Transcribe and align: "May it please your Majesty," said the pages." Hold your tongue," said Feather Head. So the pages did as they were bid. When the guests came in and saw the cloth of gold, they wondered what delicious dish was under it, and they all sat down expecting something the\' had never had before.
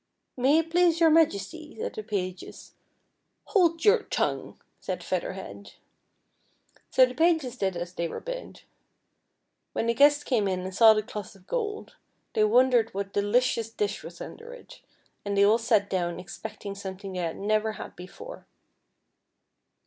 "May 0.45 0.57
it 0.57 0.71
please 0.71 0.99
your 0.99 1.11
Majesty," 1.11 1.75
said 1.77 1.93
the 1.93 2.01
pages." 2.01 2.73
Hold 3.49 3.85
your 3.85 4.01
tongue," 4.01 4.59
said 4.79 5.03
Feather 5.03 5.33
Head. 5.33 5.73
So 6.89 7.05
the 7.05 7.13
pages 7.13 7.55
did 7.55 7.77
as 7.77 7.93
they 7.93 8.07
were 8.07 8.19
bid. 8.19 8.63
When 9.73 9.85
the 9.85 9.93
guests 9.93 10.23
came 10.23 10.47
in 10.47 10.61
and 10.61 10.73
saw 10.73 10.95
the 10.95 11.03
cloth 11.03 11.35
of 11.35 11.45
gold, 11.45 11.97
they 12.33 12.43
wondered 12.43 12.91
what 12.95 13.13
delicious 13.13 13.69
dish 13.69 14.03
was 14.03 14.19
under 14.21 14.51
it, 14.53 14.81
and 15.23 15.37
they 15.37 15.45
all 15.45 15.59
sat 15.59 15.87
down 15.87 16.19
expecting 16.19 16.73
something 16.73 17.13
the\' 17.13 17.19
had 17.19 17.37
never 17.37 17.73
had 17.73 17.95
before. 17.95 18.47